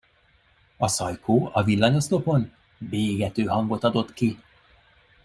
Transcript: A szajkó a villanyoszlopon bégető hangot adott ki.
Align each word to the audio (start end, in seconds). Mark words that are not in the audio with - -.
A 0.77 0.87
szajkó 0.87 1.49
a 1.53 1.63
villanyoszlopon 1.63 2.53
bégető 2.77 3.43
hangot 3.43 3.83
adott 3.83 4.13
ki. 4.13 4.37